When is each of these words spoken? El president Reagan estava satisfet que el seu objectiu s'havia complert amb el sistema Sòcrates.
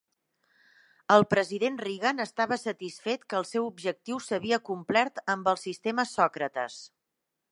El 1.15 1.25
president 1.33 1.75
Reagan 1.83 2.23
estava 2.25 2.57
satisfet 2.61 3.27
que 3.33 3.37
el 3.41 3.45
seu 3.49 3.67
objectiu 3.73 4.19
s'havia 4.29 4.61
complert 4.73 5.23
amb 5.35 5.51
el 5.53 5.63
sistema 5.67 6.09
Sòcrates. 6.15 6.83